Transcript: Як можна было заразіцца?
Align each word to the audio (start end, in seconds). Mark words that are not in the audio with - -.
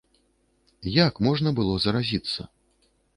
Як 0.95 1.21
можна 1.27 1.53
было 1.59 1.73
заразіцца? 1.85 2.41